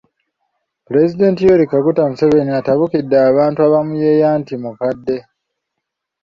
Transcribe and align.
Pulezidenti 0.85 1.39
Yoweri 1.45 1.65
Kaguta 1.71 2.09
Museveni 2.11 2.51
atabukidde 2.59 3.17
abantu 3.29 3.59
abamuyeeya 3.67 4.29
nti 4.39 4.53
mukadde. 4.63 5.17